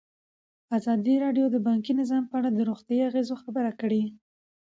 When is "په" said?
2.27-2.35